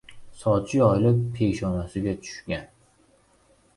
Sochi 0.43 0.79
yoyilib, 0.79 1.21
peshonasiga 1.35 2.17
tush- 2.29 2.43
gan. 2.55 2.65